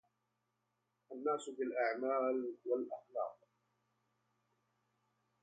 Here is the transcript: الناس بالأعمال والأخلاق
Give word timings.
الناس 1.11 1.49
بالأعمال 1.49 2.55
والأخلاق 2.65 3.39